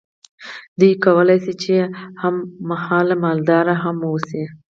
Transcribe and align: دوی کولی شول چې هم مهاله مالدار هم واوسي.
دوی 0.79 0.93
کولی 1.03 1.37
شول 1.43 1.55
چې 1.63 1.73
هم 2.21 2.35
مهاله 2.69 3.15
مالدار 3.23 3.65
هم 3.83 3.95
واوسي. 4.01 4.43